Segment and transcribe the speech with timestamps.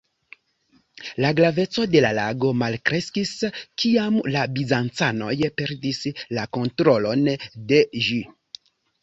[1.23, 3.33] La graveco de la lago malkreskis,
[3.83, 6.01] kiam la bizancanoj perdis
[6.39, 7.31] la kontrolon
[7.75, 8.19] de ĝi.